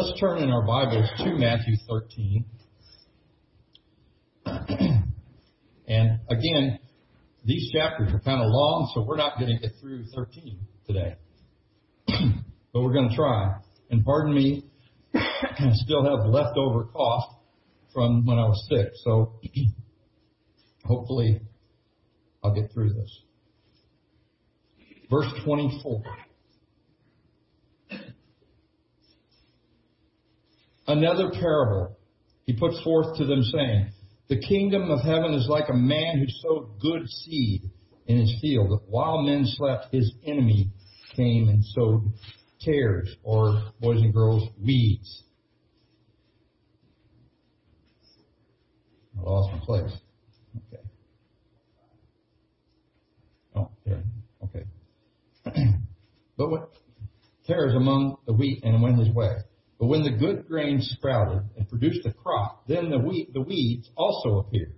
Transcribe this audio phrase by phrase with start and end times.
[0.00, 2.44] Let's turn in our Bibles to Matthew 13.
[5.88, 6.78] and again,
[7.44, 11.16] these chapters are kind of long, so we're not going to get through 13 today.
[12.06, 13.56] but we're going to try.
[13.90, 14.66] And pardon me,
[15.14, 17.34] I still have leftover cough
[17.92, 19.40] from when I was sick, so
[20.84, 21.40] hopefully
[22.44, 23.22] I'll get through this.
[25.10, 26.04] Verse 24.
[30.88, 31.98] Another parable
[32.46, 33.90] he put forth to them, saying,
[34.30, 37.70] The kingdom of heaven is like a man who sowed good seed
[38.06, 38.80] in his field.
[38.88, 40.70] While men slept, his enemy
[41.14, 42.10] came and sowed
[42.62, 45.24] tares, or boys and girls, weeds.
[49.18, 49.92] I lost my place.
[50.56, 50.82] Okay.
[53.54, 54.02] Oh, there.
[54.44, 54.64] Okay.
[56.38, 56.70] but what
[57.46, 59.36] tares among the wheat and went his way.
[59.78, 63.88] But when the good grain sprouted and produced a crop, then the, wheat, the weeds
[63.96, 64.74] also appeared.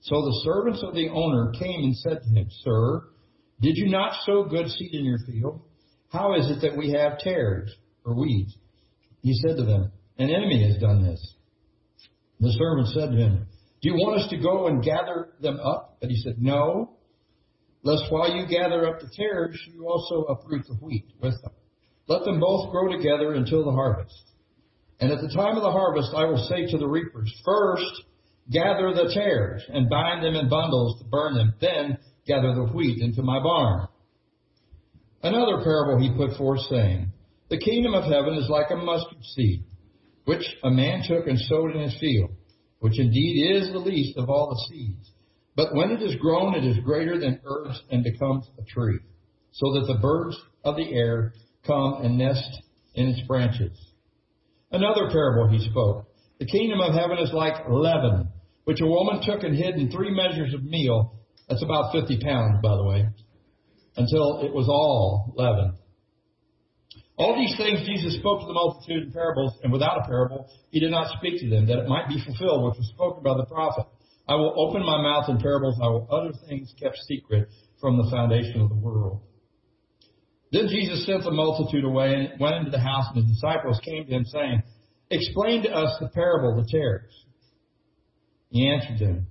[0.00, 3.04] So the servants of the owner came and said to him, Sir,
[3.60, 5.62] did you not sow good seed in your field?
[6.10, 8.56] How is it that we have tares or weeds?
[9.22, 11.34] He said to them, An enemy has done this.
[12.40, 13.46] The servant said to him,
[13.82, 15.96] Do you want us to go and gather them up?
[16.00, 16.96] But he said, No,
[17.82, 21.52] lest while you gather up the tares, you also uproot the wheat with them.
[22.06, 24.27] Let them both grow together until the harvest.
[25.00, 28.02] And at the time of the harvest, I will say to the reapers, First,
[28.50, 31.54] gather the tares and bind them in bundles to burn them.
[31.60, 33.88] Then gather the wheat into my barn.
[35.22, 37.12] Another parable he put forth, saying,
[37.48, 39.64] The kingdom of heaven is like a mustard seed,
[40.24, 42.30] which a man took and sowed in his field,
[42.80, 45.10] which indeed is the least of all the seeds.
[45.56, 49.00] But when it is grown, it is greater than herbs and becomes a tree,
[49.52, 51.32] so that the birds of the air
[51.66, 52.62] come and nest
[52.94, 53.76] in its branches.
[54.70, 56.06] Another parable he spoke.
[56.38, 58.28] The kingdom of heaven is like leaven,
[58.64, 61.14] which a woman took and hid in three measures of meal.
[61.48, 63.08] That's about 50 pounds, by the way,
[63.96, 65.74] until it was all leaven.
[67.16, 70.78] All these things Jesus spoke to the multitude in parables, and without a parable, he
[70.78, 73.46] did not speak to them, that it might be fulfilled, which was spoken by the
[73.46, 73.86] prophet.
[74.28, 77.48] I will open my mouth in parables, I will utter things kept secret
[77.80, 79.22] from the foundation of the world.
[80.50, 84.06] Then Jesus sent the multitude away and went into the house, and his disciples came
[84.06, 84.62] to him, saying,
[85.10, 87.12] Explain to us the parable of the tares.
[88.50, 89.26] He answered them,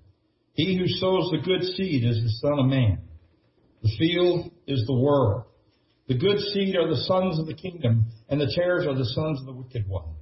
[0.54, 3.00] He who sows the good seed is the Son of Man.
[3.82, 5.44] The field is the world.
[6.08, 9.40] The good seed are the sons of the kingdom, and the tares are the sons
[9.40, 10.16] of the wicked one.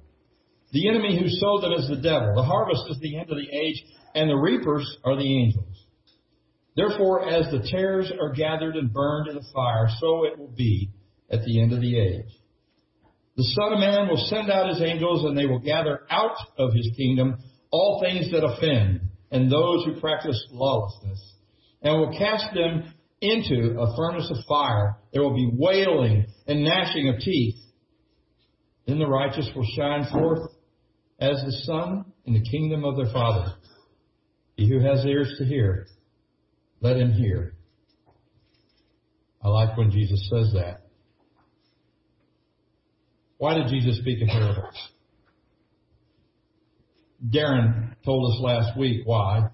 [0.72, 2.34] The enemy who sowed them is the devil.
[2.34, 3.82] The harvest is the end of the age,
[4.14, 5.75] and the reapers are the angels.
[6.76, 10.90] Therefore, as the tares are gathered and burned in the fire, so it will be
[11.30, 12.30] at the end of the age.
[13.36, 16.74] The Son of Man will send out his angels, and they will gather out of
[16.74, 17.38] his kingdom
[17.70, 19.00] all things that offend,
[19.30, 21.34] and those who practice lawlessness,
[21.82, 24.96] and will cast them into a furnace of fire.
[25.12, 27.56] There will be wailing and gnashing of teeth.
[28.86, 30.50] Then the righteous will shine forth
[31.18, 33.54] as the sun in the kingdom of their Father.
[34.56, 35.86] He who has ears to hear,
[36.80, 37.54] let him hear.
[39.42, 40.82] I like when Jesus says that.
[43.38, 44.74] Why did Jesus speak in parables?
[47.28, 49.48] Darren told us last week why.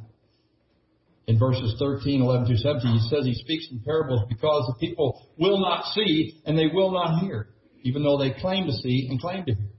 [1.27, 5.29] In verses 13, 11 through 17, he says he speaks in parables because the people
[5.39, 7.49] will not see and they will not hear,
[7.83, 9.71] even though they claim to see and claim to hear.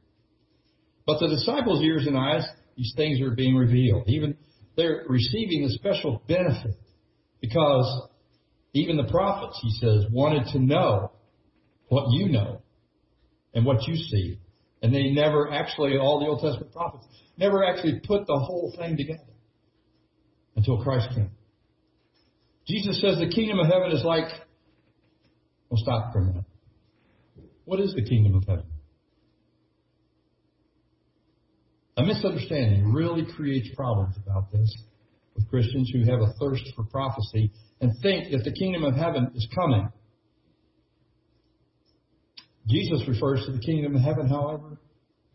[1.05, 2.45] But the disciples' ears and eyes,
[2.77, 4.03] these things are being revealed.
[4.07, 4.37] Even
[4.77, 6.75] they're receiving a special benefit
[7.43, 8.07] because
[8.73, 11.11] even the prophets, he says, wanted to know
[11.89, 12.61] what you know
[13.53, 14.39] and what you see.
[14.81, 17.05] And they never actually, all the Old Testament prophets,
[17.37, 19.19] never actually put the whole thing together
[20.55, 21.31] until Christ came.
[22.65, 24.29] Jesus says the kingdom of heaven is like,
[25.69, 26.45] we'll stop for a minute.
[27.65, 28.65] What is the kingdom of heaven?
[31.97, 34.73] A misunderstanding really creates problems about this
[35.35, 37.51] with Christians who have a thirst for prophecy
[37.81, 39.89] and think that the kingdom of heaven is coming.
[42.67, 44.79] Jesus refers to the kingdom of heaven, however,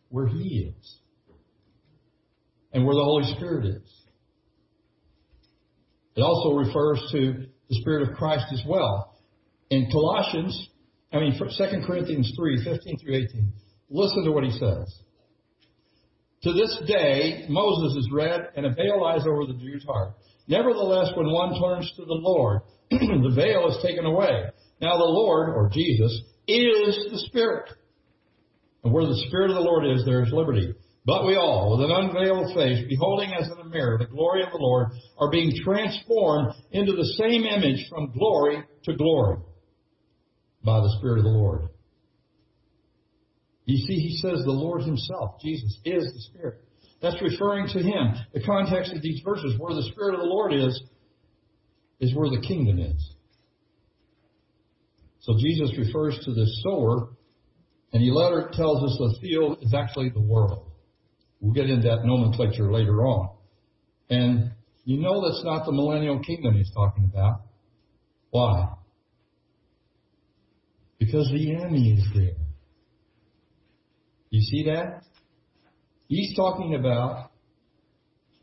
[0.09, 0.99] where He is
[2.73, 3.99] and where the Holy Spirit is.
[6.17, 9.19] It also refers to the Spirit of Christ as well.
[9.71, 10.69] In Colossians,
[11.13, 11.47] I mean, 2
[11.87, 13.53] Corinthians 3, 15 through 18,
[13.91, 15.03] listen to what he says.
[16.45, 20.15] To this day, Moses is read, and a veil lies over the Jew's heart.
[20.47, 24.45] Nevertheless, when one turns to the Lord, the veil is taken away.
[24.81, 27.71] Now the Lord, or Jesus, is the Spirit.
[28.85, 30.73] And where the Spirit of the Lord is, there is liberty.
[31.05, 34.53] But we all, with an unveiled face, beholding as in a mirror the glory of
[34.53, 34.89] the Lord,
[35.19, 39.39] are being transformed into the same image from glory to glory
[40.65, 41.69] by the Spirit of the Lord.
[43.69, 46.65] You see, he says the Lord himself, Jesus, is the Spirit.
[47.03, 48.15] That's referring to him.
[48.33, 50.83] The context of these verses, where the Spirit of the Lord is,
[52.01, 53.13] is where the kingdom is.
[55.21, 57.11] So Jesus refers to the sower,
[57.93, 60.73] and he later tells us the field is actually the world.
[61.41, 63.37] We'll get into that nomenclature later on.
[64.09, 64.53] And
[64.87, 67.43] you know that's not the millennial kingdom he's talking about.
[68.31, 68.71] Why?
[70.99, 72.48] Because the enemy is there.
[74.31, 75.03] You see that?
[76.09, 77.31] He's talking about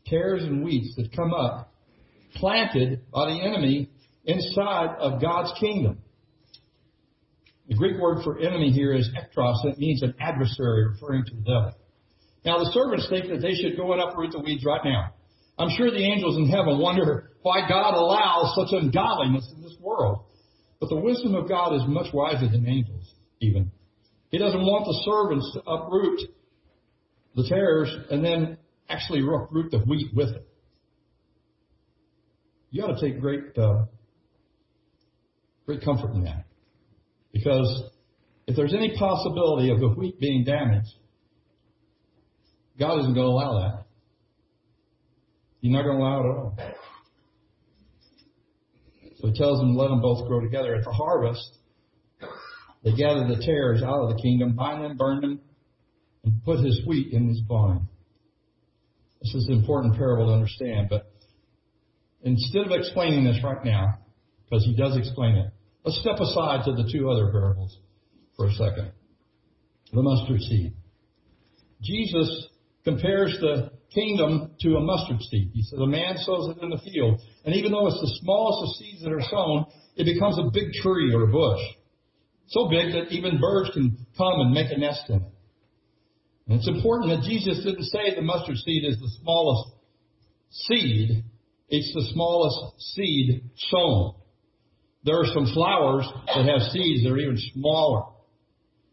[0.06, 1.72] tares and weeds that come up,
[2.34, 3.90] planted by the enemy
[4.24, 5.98] inside of God's kingdom.
[7.68, 9.64] The Greek word for enemy here is echthros.
[9.64, 11.72] It means an adversary, referring to the devil.
[12.44, 15.14] Now, the servants think that they should go and uproot the weeds right now.
[15.58, 20.26] I'm sure the angels in heaven wonder why God allows such ungodliness in this world.
[20.78, 23.72] But the wisdom of God is much wiser than angels, even.
[24.30, 26.20] He doesn't want the servants to uproot
[27.34, 28.58] the tares and then
[28.88, 30.48] actually uproot the wheat with it.
[32.70, 33.84] You ought to take great, uh,
[35.64, 36.44] great comfort in that.
[37.32, 37.84] Because
[38.46, 40.92] if there's any possibility of the wheat being damaged,
[42.78, 43.84] God isn't going to allow that.
[45.60, 46.58] He's not going to allow it at all.
[49.18, 50.74] So he tells them, let them both grow together.
[50.74, 51.58] At the harvest,
[52.84, 55.40] they gather the tares out of the kingdom, bind them, burn them,
[56.24, 57.88] and put his wheat in his barn.
[59.22, 61.10] This is an important parable to understand, but
[62.22, 63.98] instead of explaining this right now,
[64.44, 65.50] because he does explain it,
[65.84, 67.78] let's step aside to the two other parables
[68.36, 68.92] for a second.
[69.92, 70.74] The mustard seed.
[71.82, 72.48] Jesus
[72.84, 75.50] compares the kingdom to a mustard seed.
[75.54, 78.62] He says, A man sows it in the field, and even though it's the smallest
[78.62, 81.60] of seeds that are sown, it becomes a big tree or a bush.
[82.48, 85.22] So big that even birds can come and make a nest in it.
[86.48, 89.72] And it's important that Jesus didn't say the mustard seed is the smallest
[90.50, 91.24] seed.
[91.68, 94.14] It's the smallest seed sown.
[95.04, 98.04] There are some flowers that have seeds that are even smaller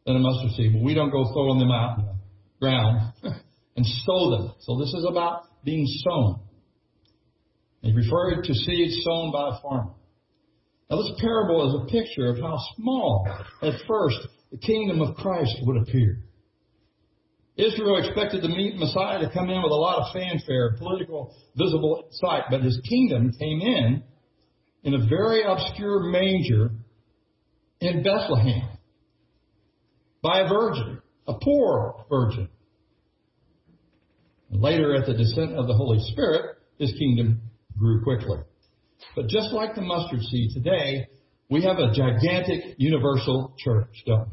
[0.05, 2.15] than a mustard seed, but we don't go throwing them out in the
[2.59, 3.13] ground.
[3.75, 4.53] and sow them.
[4.59, 6.39] So this is about being sown.
[7.81, 9.91] He referred to seeds sown by a farmer.
[10.89, 13.27] Now this parable is a picture of how small
[13.61, 14.17] at first
[14.51, 16.19] the kingdom of Christ would appear.
[17.55, 22.43] Israel expected meet Messiah to come in with a lot of fanfare, political, visible sight,
[22.49, 24.03] but his kingdom came in
[24.83, 26.71] in a very obscure manger
[27.79, 28.69] in Bethlehem
[30.21, 32.49] by a virgin, a poor virgin.
[34.49, 37.41] Later, at the descent of the Holy Spirit, his kingdom
[37.77, 38.39] grew quickly.
[39.15, 41.07] But just like the mustard seed today,
[41.49, 44.27] we have a gigantic universal church, don't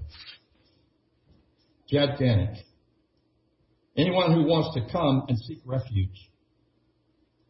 [1.89, 1.99] we?
[1.99, 2.65] Gigantic.
[3.97, 6.31] Anyone who wants to come and seek refuge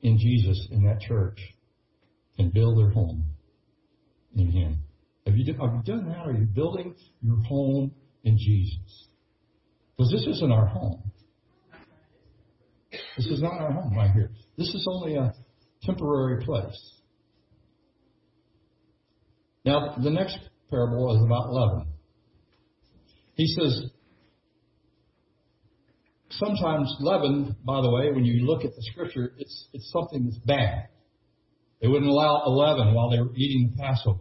[0.03, 1.39] in Jesus in that church
[2.37, 3.25] can build their home
[4.35, 4.79] in Him.
[5.27, 6.27] Have you, have you done that?
[6.27, 7.93] Are you building your home
[8.25, 9.09] in Jesus?
[9.97, 11.13] Because this isn't our home.
[13.17, 14.31] This is not our home right here.
[14.57, 15.35] This is only a
[15.83, 17.00] temporary place.
[19.71, 20.37] Now, the next
[20.69, 21.87] parable is about leaven.
[23.35, 23.85] He says,
[26.31, 30.39] sometimes leaven, by the way, when you look at the scripture, it's, it's something that's
[30.45, 30.89] bad.
[31.81, 34.19] They wouldn't allow leaven while they were eating the Passover.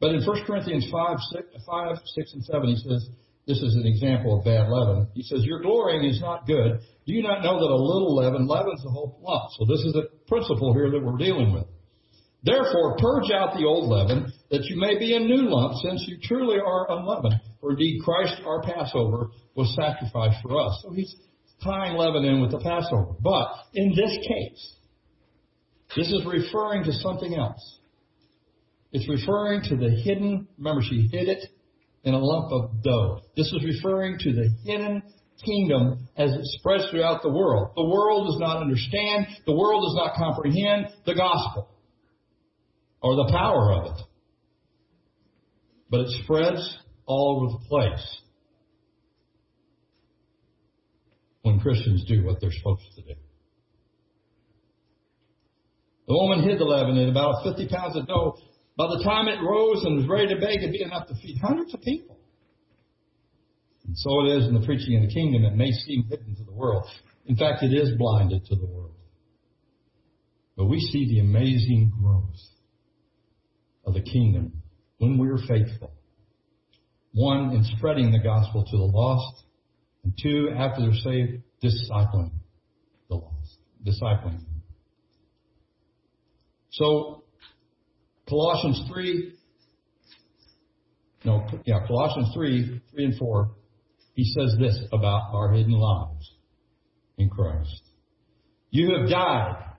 [0.00, 3.08] But in 1 Corinthians 5 6, 5, 6 and 7, he says,
[3.46, 5.06] this is an example of bad leaven.
[5.14, 6.80] He says, Your glorying is not good.
[7.06, 9.52] Do you not know that a little leaven leavens the whole lump?
[9.56, 11.66] So this is a principle here that we're dealing with.
[12.46, 16.16] Therefore, purge out the old leaven, that you may be a new lump, since you
[16.22, 17.40] truly are unleavened.
[17.60, 20.78] For indeed, Christ, our Passover, was sacrificed for us.
[20.84, 21.12] So he's
[21.64, 23.14] tying leaven in with the Passover.
[23.20, 24.74] But in this case,
[25.96, 27.80] this is referring to something else.
[28.92, 31.48] It's referring to the hidden, remember she hid it
[32.04, 33.22] in a lump of dough.
[33.36, 35.02] This is referring to the hidden
[35.44, 37.72] kingdom as it spreads throughout the world.
[37.74, 41.70] The world does not understand, the world does not comprehend the gospel
[43.02, 44.02] or the power of it.
[45.90, 48.20] But it spreads all over the place
[51.42, 53.14] when Christians do what they're supposed to do.
[56.08, 58.36] The woman hid the leaven in about 50 pounds of dough
[58.76, 61.38] by the time it rose and was ready to bake, it'd be enough to feed
[61.40, 62.18] hundreds of people.
[63.86, 65.44] And so it is in the preaching of the kingdom.
[65.44, 66.84] It may seem hidden to the world.
[67.24, 68.92] In fact, it is blinded to the world.
[70.56, 72.36] But we see the amazing growth
[73.86, 74.62] of the kingdom
[74.98, 75.92] when we are faithful.
[77.12, 79.44] One, in spreading the gospel to the lost,
[80.04, 82.32] and two, after they're saved, discipling
[83.08, 84.44] the lost, discipling.
[86.70, 87.22] So,
[88.28, 89.32] Colossians 3,
[91.24, 93.50] no, yeah, Colossians 3, 3 and 4,
[94.14, 96.32] he says this about our hidden lives
[97.18, 97.82] in Christ.
[98.70, 99.75] You have died,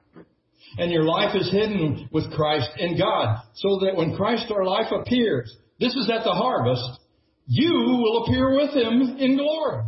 [0.78, 4.92] and your life is hidden with Christ in God, so that when Christ our life
[4.92, 7.00] appears, this is at the harvest,
[7.48, 9.86] you will appear with him in glory.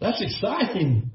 [0.00, 1.10] That's exciting.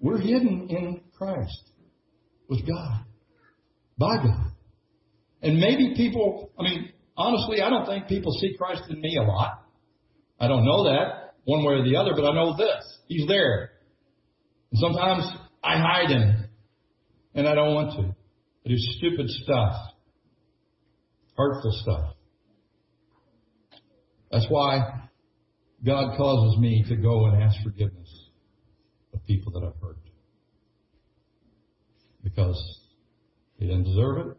[0.00, 1.70] We're hidden in Christ
[2.48, 3.04] with God,
[3.98, 4.52] by God.
[5.42, 9.22] And maybe people, I mean, honestly, I don't think people see Christ in me a
[9.22, 9.64] lot.
[10.38, 12.98] I don't know that one way or the other, but I know this.
[13.06, 13.72] He's there.
[14.72, 15.24] And sometimes
[15.62, 16.48] I hide him
[17.34, 18.14] and I don't want to.
[18.64, 19.74] I do stupid stuff,
[21.36, 22.14] hurtful stuff.
[24.30, 25.08] That's why
[25.84, 28.30] God causes me to go and ask forgiveness
[29.12, 29.96] of people that I've hurt.
[32.22, 32.80] Because
[33.58, 34.36] they didn't deserve it,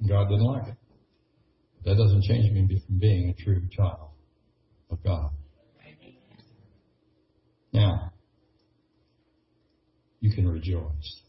[0.00, 0.76] and God didn't like it.
[1.84, 4.10] That doesn't change me from being a true child
[4.90, 5.30] of God.
[7.72, 8.11] Now,
[10.22, 11.20] you can rejoice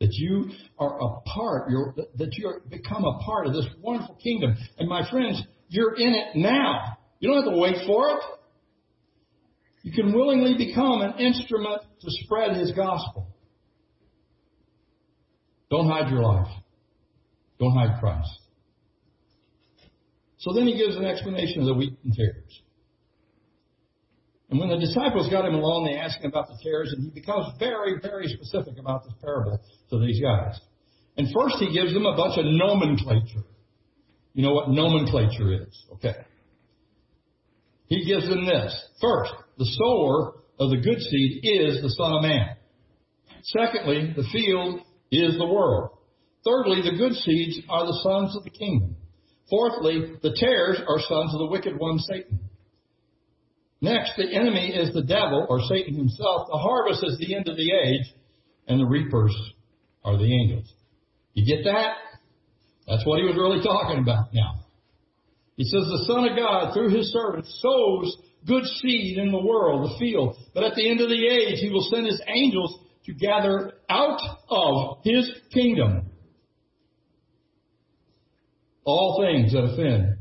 [0.00, 1.70] that you are a part,
[2.16, 4.56] that you are, become a part of this wonderful kingdom.
[4.78, 6.98] And my friends, you're in it now.
[7.20, 8.22] You don't have to wait for it.
[9.82, 13.28] You can willingly become an instrument to spread His gospel.
[15.70, 16.48] Don't hide your life.
[17.58, 18.30] Don't hide Christ.
[20.38, 22.62] So then he gives an explanation of the wheat and tares.
[24.50, 27.10] And when the disciples got him alone, they asked him about the tares, and he
[27.10, 30.58] becomes very, very specific about this parable to these guys.
[31.16, 33.44] And first he gives them a bunch of nomenclature.
[34.32, 36.14] You know what nomenclature is, okay?
[37.86, 38.84] He gives them this.
[39.00, 42.56] First, the sower of the good seed is the Son of Man.
[43.42, 45.90] Secondly, the field is the world.
[46.44, 48.96] Thirdly, the good seeds are the sons of the kingdom.
[49.50, 52.38] Fourthly, the tares are sons of the wicked one, Satan.
[53.80, 56.48] Next, the enemy is the devil or Satan himself.
[56.50, 58.12] The harvest is the end of the age,
[58.66, 59.34] and the reapers
[60.04, 60.72] are the angels.
[61.34, 61.96] You get that?
[62.88, 64.64] That's what he was really talking about now.
[65.56, 68.16] He says the Son of God, through his servant, sows
[68.46, 70.36] good seed in the world, the field.
[70.54, 74.20] But at the end of the age, he will send his angels to gather out
[74.48, 76.10] of his kingdom
[78.84, 80.16] all things that offend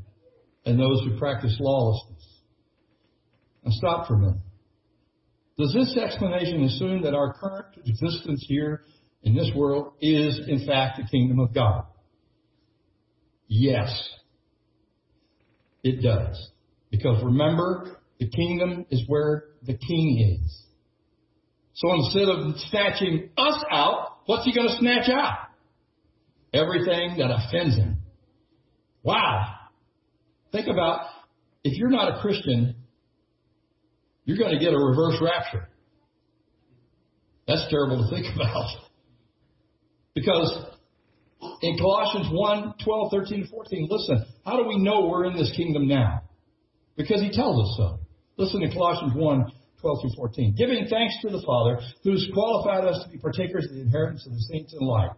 [0.66, 2.07] and those who practice lawlessness.
[3.67, 4.38] Now stop for a minute.
[5.57, 8.83] Does this explanation assume that our current existence here
[9.24, 11.83] in this world is in fact the kingdom of God?
[13.50, 13.89] Yes.
[15.83, 16.50] It does.
[16.91, 20.63] Because remember, the kingdom is where the king is.
[21.74, 25.50] So instead of snatching us out, what's he going to snatch out?
[26.53, 27.97] Everything that offends him.
[29.03, 29.55] Wow.
[30.53, 31.01] Think about
[31.65, 32.75] if you're not a Christian,
[34.27, 35.69] you're going to get a reverse rapture.
[37.48, 38.67] That's terrible to think about.
[40.13, 40.65] Because
[41.62, 45.88] in Colossians 1, 12, 13, 14, listen, how do we know we're in this kingdom
[45.88, 46.24] now?
[46.98, 48.00] Because he tells us so.
[48.36, 50.55] Listen to Colossians 1, 12 through 14.
[50.57, 54.25] Giving thanks to the Father who has qualified us to be partakers of the inheritance
[54.25, 55.12] of the saints in light.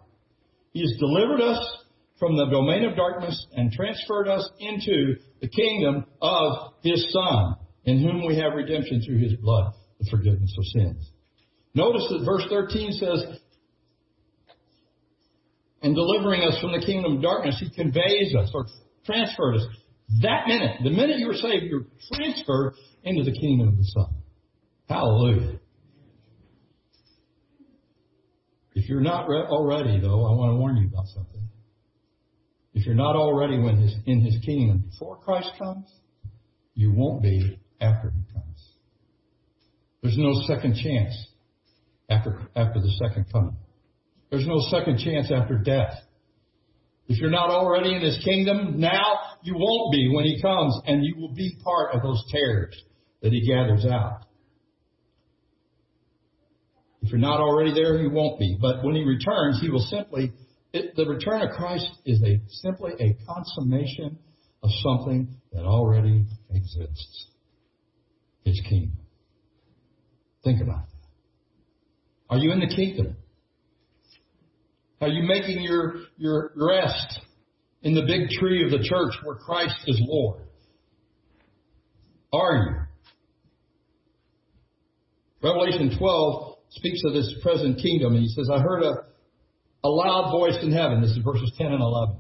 [0.74, 1.84] He has delivered us
[2.20, 7.56] from the domain of darkness and transferred us into the kingdom of His Son,
[7.86, 11.12] in whom we have redemption through His blood, the forgiveness of sins.
[11.74, 13.40] Notice that verse 13 says,
[15.82, 18.66] in delivering us from the kingdom of darkness, He conveys us or
[19.06, 19.66] transferred us.
[20.22, 24.08] That minute, the minute you were saved, you're transferred into the kingdom of the Son.
[24.88, 25.60] Hallelujah.
[28.74, 31.48] If you're not already, though, I want to warn you about something.
[32.74, 35.92] If you're not already in his kingdom before Christ comes,
[36.76, 38.74] you won't be after he comes.
[40.02, 41.14] There's no second chance
[42.10, 43.56] after, after the second coming.
[44.30, 45.96] There's no second chance after death.
[47.08, 51.04] If you're not already in his kingdom, now you won't be when he comes, and
[51.04, 52.76] you will be part of those tares
[53.22, 54.26] that he gathers out.
[57.02, 58.58] If you're not already there, you won't be.
[58.62, 60.34] But when he returns, he will simply
[60.74, 64.20] it, the return of Christ is a simply a consummation
[64.62, 67.28] of something that already exists.
[68.44, 68.98] His kingdom.
[70.44, 71.00] Think about that.
[72.30, 73.16] Are you in the kingdom?
[75.02, 77.22] Are you making your, your rest
[77.82, 80.42] in the big tree of the church where Christ is Lord?
[82.34, 82.76] Are you?
[85.42, 89.06] Revelation 12 speaks of this present kingdom, and he says, I heard a,
[89.84, 91.02] a loud voice in heaven.
[91.02, 92.18] This is verses 10 and 11.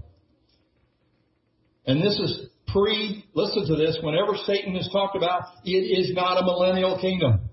[1.85, 6.41] And this is pre, listen to this, whenever Satan is talked about, it is not
[6.41, 7.49] a millennial kingdom.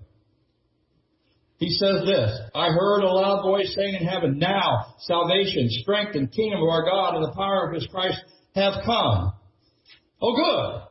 [1.57, 6.31] He says this, I heard a loud voice saying in heaven, now salvation, strength, and
[6.31, 8.19] kingdom of our God and the power of his Christ
[8.53, 9.33] have come.
[10.21, 10.83] Oh good.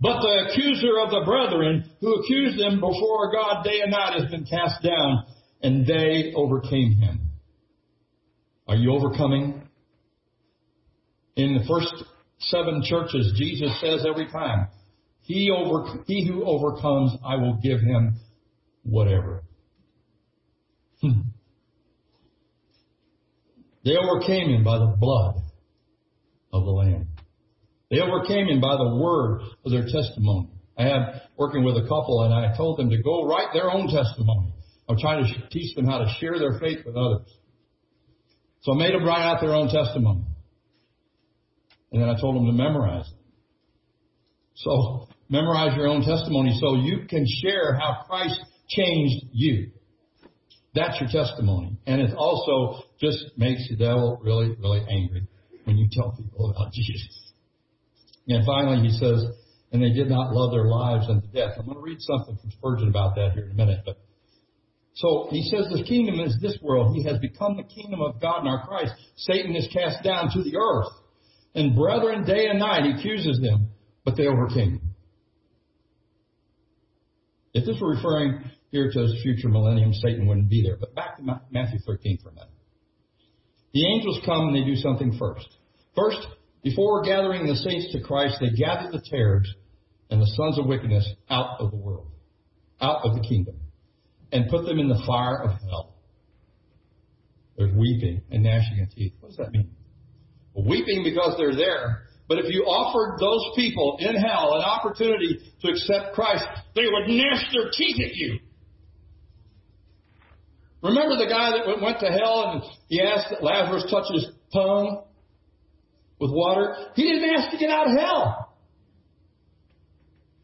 [0.00, 4.30] But the accuser of the brethren, who accused them before God day and night, has
[4.30, 5.24] been cast down,
[5.62, 7.20] and they overcame him.
[8.68, 9.66] Are you overcoming?
[11.36, 12.04] In the first
[12.38, 14.68] seven churches, Jesus says every time,
[15.20, 18.16] he, over, he who overcomes, I will give him
[18.82, 19.42] whatever.
[21.00, 21.20] Hmm.
[23.84, 25.36] They overcame him by the blood
[26.52, 27.08] of the Lamb.
[27.90, 30.48] They overcame him by the word of their testimony.
[30.76, 33.88] I had working with a couple and I told them to go write their own
[33.88, 34.52] testimony.
[34.88, 37.26] I'm trying to teach them how to share their faith with others.
[38.62, 40.24] So I made them write out their own testimony.
[41.92, 43.14] And then I told them to memorize it.
[44.54, 49.70] So memorize your own testimony so you can share how Christ changed you.
[50.74, 51.78] That's your testimony.
[51.86, 55.26] And it also just makes the devil really, really angry
[55.64, 57.32] when you tell people about Jesus.
[58.28, 59.24] And finally, he says,
[59.72, 61.52] and they did not love their lives unto death.
[61.58, 63.80] I'm going to read something from Spurgeon about that here in a minute.
[63.84, 63.98] But
[64.94, 66.96] so he says, the kingdom is this world.
[66.96, 68.92] He has become the kingdom of God in our Christ.
[69.16, 70.92] Satan is cast down to the earth.
[71.58, 73.70] And brethren, day and night, he accuses them,
[74.04, 74.94] but they overcame him.
[77.52, 80.76] If this were referring here to his future millennium, Satan wouldn't be there.
[80.76, 82.48] But back to Matthew 13 for a minute.
[83.74, 85.48] The angels come and they do something first.
[85.96, 86.28] First,
[86.62, 89.52] before gathering the saints to Christ, they gather the tares
[90.10, 92.12] and the sons of wickedness out of the world,
[92.80, 93.56] out of the kingdom,
[94.30, 95.96] and put them in the fire of hell.
[97.56, 99.14] There's weeping and gnashing of teeth.
[99.18, 99.72] What does that mean?
[100.66, 102.04] Weeping because they're there.
[102.28, 106.44] But if you offered those people in hell an opportunity to accept Christ,
[106.74, 108.38] they would gnash their teeth at you.
[110.82, 115.04] Remember the guy that went to hell and he asked that Lazarus touch his tongue?
[116.18, 116.74] with water.
[116.94, 118.54] He didn't ask to get out of hell.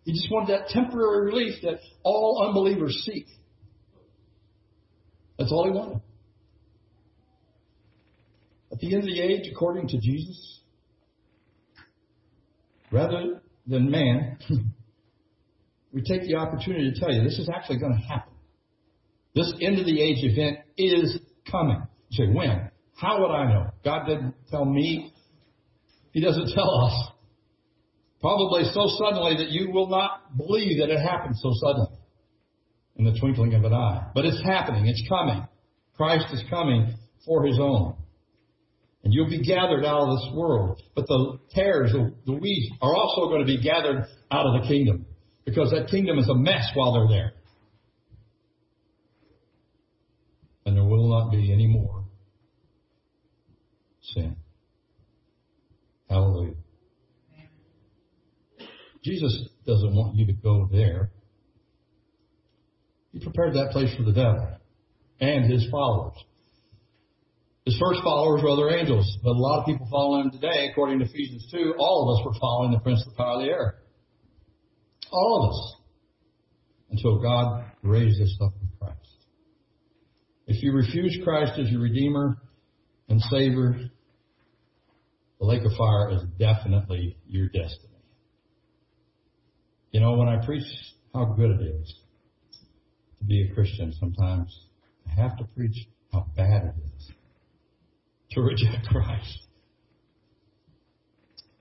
[0.05, 3.27] He just wanted that temporary relief that all unbelievers seek.
[5.39, 6.01] That's all he wanted.
[8.85, 10.61] The end of the age, according to Jesus,
[12.93, 14.37] rather than man,
[15.93, 18.35] we take the opportunity to tell you this is actually going to happen.
[19.35, 21.19] This end of the age event is
[21.51, 21.83] coming.
[22.11, 22.71] You say, when?
[22.95, 23.71] How would I know?
[23.87, 25.15] God didn't tell me.
[26.13, 27.11] He doesn't tell us.
[28.21, 31.99] Probably so suddenly that you will not believe that it happened so suddenly
[32.97, 34.11] in the twinkling of an eye.
[34.15, 34.87] But it's happening.
[34.89, 35.49] It's coming.
[35.97, 36.95] Christ is coming
[37.25, 37.97] for his own.
[39.05, 40.83] And you'll be gathered out of this world.
[40.95, 44.69] But the tares, the, the weeds, are also going to be gathered out of the
[44.69, 45.05] kingdom.
[45.45, 47.33] Because that kingdom is a mess while they're there.
[50.65, 52.05] And there will not be any more
[54.01, 54.37] sin.
[56.09, 56.55] Hallelujah.
[59.03, 61.11] Jesus doesn't want you to go there.
[63.13, 64.49] He prepared that place for the devil
[65.21, 66.17] and his followers.
[67.65, 70.99] His first followers were other angels, but a lot of people follow him today, according
[70.99, 71.75] to Ephesians 2.
[71.79, 73.77] All of us were following the prince of the power of the air.
[75.11, 75.77] All of us.
[76.91, 78.99] Until God raised us up in Christ.
[80.47, 82.37] If you refuse Christ as your Redeemer
[83.09, 83.77] and Savior,
[85.41, 87.89] the lake of fire is definitely your destiny.
[89.91, 90.67] You know, when I preach
[91.15, 91.95] how good it is
[93.21, 94.55] to be a Christian, sometimes
[95.09, 97.15] I have to preach how bad it is
[98.35, 99.39] to reject Christ.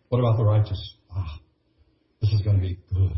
[0.09, 0.95] What about the righteous?
[1.15, 1.39] Ah,
[2.21, 3.13] this is going to be good.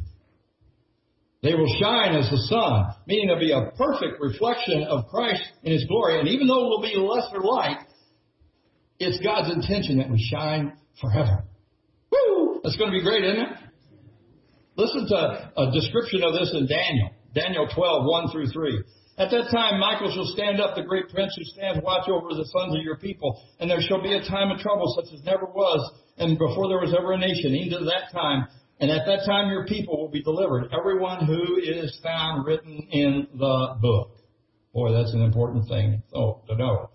[1.43, 5.73] They will shine as the sun, meaning there'll be a perfect reflection of Christ in
[5.73, 6.19] His glory.
[6.19, 7.85] And even though it will be lesser light,
[8.97, 11.43] it's God's intention that we shine forever.
[12.11, 12.61] Woo!
[12.63, 13.57] That's going to be great, isn't it?
[14.77, 17.11] Listen to a description of this in Daniel.
[17.33, 18.83] Daniel 12, 1 through 3.
[19.17, 22.45] At that time, Michael shall stand up, the great prince who stands watch over the
[22.51, 25.45] sons of your people, and there shall be a time of trouble such as never
[25.45, 28.47] was and before there was ever a nation, even into that time.
[28.79, 30.69] And at that time, your people will be delivered.
[30.77, 34.11] Everyone who is found written in the book.
[34.73, 36.89] Boy, that's an important thing to know.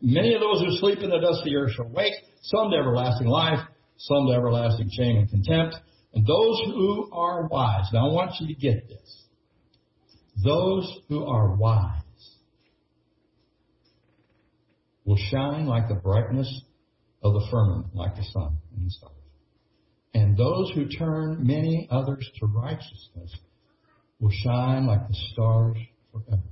[0.00, 2.76] Many of those who sleep in the dust of the earth shall wake, some to
[2.76, 3.58] everlasting life,
[3.98, 5.76] some to everlasting shame and contempt.
[6.14, 7.84] And those who are wise.
[7.92, 9.25] Now I want you to get this.
[10.44, 12.02] Those who are wise
[15.04, 16.62] will shine like the brightness
[17.22, 19.12] of the firmament, like the sun and the stars.
[20.14, 23.34] And those who turn many others to righteousness
[24.20, 25.76] will shine like the stars
[26.12, 26.42] forever.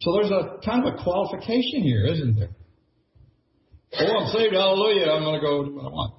[0.00, 2.50] So there's a kind of a qualification here, isn't there?
[4.00, 6.14] Oh, I'm saved, hallelujah, I'm going to go do what I want.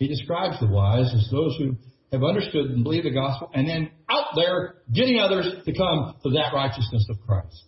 [0.00, 1.76] He describes the wise as those who
[2.10, 6.30] have understood and believe the gospel and then out there getting others to come to
[6.30, 7.64] that righteousness of Christ.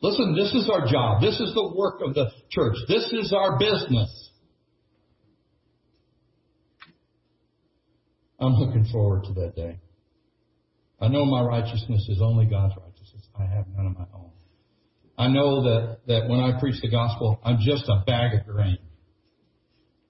[0.00, 1.20] Listen, this is our job.
[1.20, 2.74] This is the work of the church.
[2.88, 4.30] This is our business.
[8.40, 9.78] I'm looking forward to that day.
[11.02, 13.28] I know my righteousness is only God's righteousness.
[13.38, 14.30] I have none of my own.
[15.18, 18.78] I know that, that when I preach the gospel, I'm just a bag of grain.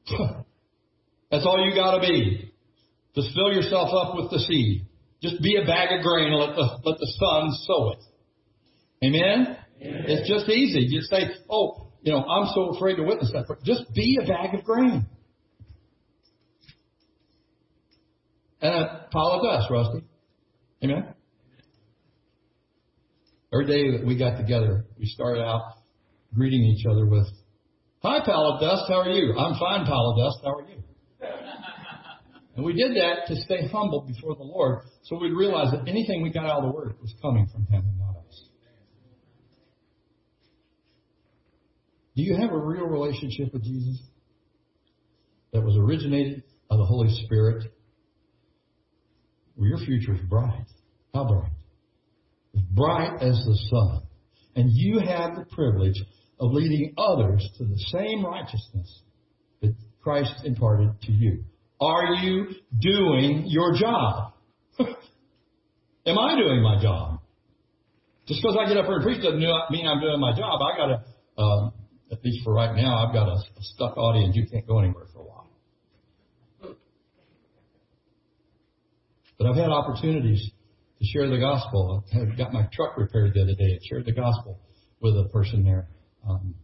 [1.31, 2.53] That's all you gotta be.
[3.15, 4.87] Just fill yourself up with the seed.
[5.23, 7.99] Just be a bag of grain and let the, let the sun sow it.
[9.05, 9.57] Amen?
[9.83, 10.05] Amen?
[10.07, 10.87] It's just easy.
[10.89, 13.47] You say, oh, you know, I'm so afraid to witness that.
[13.65, 15.07] Just be a bag of grain.
[18.63, 20.05] And a pile of dust, Rusty.
[20.85, 21.15] Amen?
[23.53, 25.63] Every day that we got together, we started out
[26.35, 27.27] greeting each other with,
[28.03, 29.35] Hi, pile of dust, how are you?
[29.37, 30.83] I'm fine, pile of dust, how are you?
[32.61, 36.21] And we did that to stay humble before the Lord so we'd realize that anything
[36.21, 38.45] we got out of the Word was coming from Him and not us.
[42.15, 44.03] Do you have a real relationship with Jesus
[45.55, 47.65] that was originated by the Holy Spirit?
[49.57, 50.67] Well, your future is bright.
[51.15, 51.53] How bright?
[52.55, 54.03] As bright as the sun.
[54.55, 55.99] And you have the privilege
[56.39, 59.01] of leading others to the same righteousness
[59.63, 61.43] that Christ imparted to you.
[61.81, 64.35] Are you doing your job?
[64.79, 67.21] Am I doing my job?
[68.27, 70.61] Just because I get up here and preach doesn't mean I'm doing my job.
[70.63, 71.71] I got to, uh,
[72.13, 74.37] at least for right now, I've got a, a stuck audience.
[74.37, 75.49] You can't go anywhere for a while.
[79.39, 80.51] But I've had opportunities
[80.99, 82.05] to share the gospel.
[82.13, 83.79] I got my truck repaired the other day.
[83.81, 84.61] I shared the gospel
[85.01, 85.89] with a person there.
[86.29, 86.55] Um,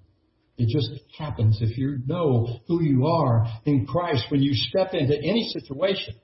[0.59, 5.15] it just happens if you know who you are in Christ when you step into
[5.15, 6.15] any situation.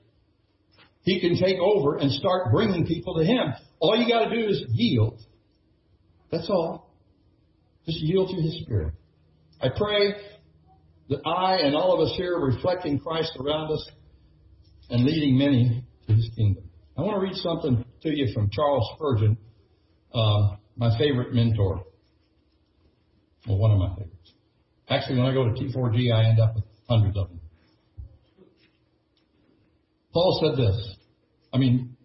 [1.03, 3.53] He can take over and start bringing people to Him.
[3.79, 5.19] All you got to do is yield.
[6.31, 6.95] That's all.
[7.85, 8.93] Just yield to His Spirit.
[9.61, 10.13] I pray
[11.09, 13.87] that I and all of us here are reflecting Christ around us
[14.89, 16.63] and leading many to His kingdom.
[16.97, 19.37] I want to read something to you from Charles Spurgeon,
[20.13, 21.83] uh, my favorite mentor.
[23.47, 24.22] Well, one of my favorites.
[24.89, 27.39] Actually, when I go to T4G, I end up with hundreds of them.
[30.13, 30.95] Paul said this.
[31.53, 31.95] I mean,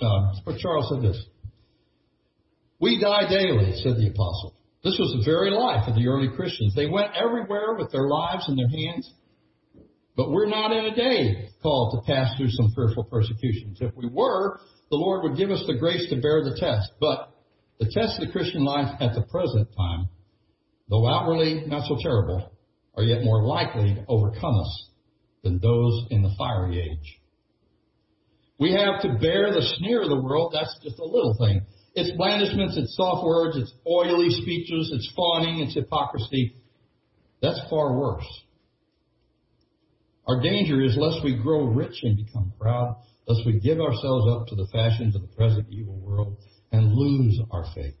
[0.00, 1.22] uh, Charles said this.
[2.80, 4.54] We die daily, said the apostle.
[4.82, 6.74] This was the very life of the early Christians.
[6.74, 9.08] They went everywhere with their lives in their hands.
[10.16, 13.78] But we're not in a day called to pass through some fearful persecutions.
[13.80, 16.90] If we were, the Lord would give us the grace to bear the test.
[17.00, 17.32] But
[17.78, 20.08] the test of the Christian life at the present time
[20.92, 22.52] though outwardly not so terrible,
[22.98, 24.88] are yet more likely to overcome us
[25.42, 27.18] than those in the fiery age.
[28.58, 30.52] We have to bear the sneer of the world.
[30.54, 31.62] That's just a little thing.
[31.94, 36.56] It's blandishments, it's soft words, it's oily speeches, it's fawning, it's hypocrisy.
[37.40, 38.28] That's far worse.
[40.28, 44.46] Our danger is lest we grow rich and become proud, lest we give ourselves up
[44.48, 46.36] to the fashions of the present evil world
[46.70, 47.94] and lose our faith.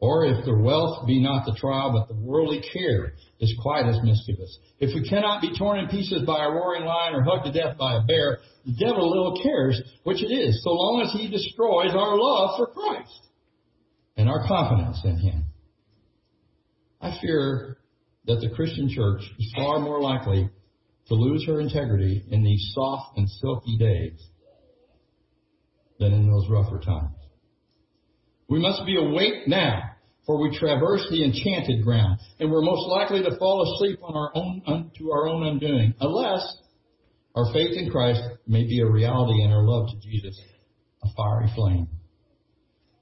[0.00, 4.02] Or if the wealth be not the trial, but the worldly care is quite as
[4.02, 4.58] mischievous.
[4.78, 7.76] If we cannot be torn in pieces by a roaring lion or hugged to death
[7.76, 11.94] by a bear, the devil little cares which it is, so long as he destroys
[11.94, 13.28] our love for Christ
[14.16, 15.44] and our confidence in him.
[17.02, 17.76] I fear
[18.24, 20.48] that the Christian church is far more likely
[21.08, 24.18] to lose her integrity in these soft and silky days
[25.98, 27.16] than in those rougher times.
[28.48, 29.89] We must be awake now,
[30.26, 34.30] for we traverse the enchanted ground, and we're most likely to fall asleep on our
[34.34, 36.58] own un, to our own undoing, unless
[37.34, 40.38] our faith in Christ may be a reality and our love to Jesus
[41.02, 41.88] a fiery flame.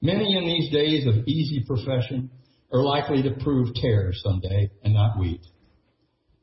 [0.00, 2.30] Many in these days of easy profession
[2.72, 5.40] are likely to prove tares someday and not wheat.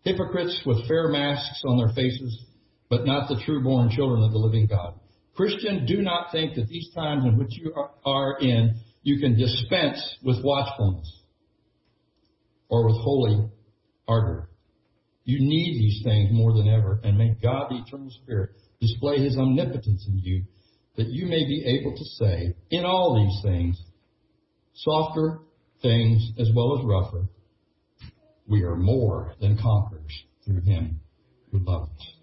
[0.02, 2.46] Hypocrites with fair masks on their faces,
[2.90, 5.00] but not the true born children of the living God.
[5.36, 7.74] Christian, do not think that these times in which you
[8.06, 11.22] are in, you can dispense with watchfulness
[12.70, 13.48] or with holy
[14.08, 14.50] ardor.
[15.26, 18.50] You need these things more than ever, and may God, the eternal Spirit,
[18.82, 20.44] display His omnipotence in you,
[20.98, 23.80] that you may be able to say, in all these things,
[24.74, 25.38] softer
[25.84, 27.28] things as well as rougher,
[28.48, 31.00] we are more than conquerors through Him
[31.52, 32.14] who loved us.